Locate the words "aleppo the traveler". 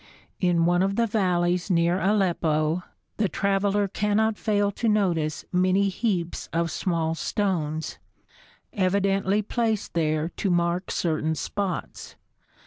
2.01-3.87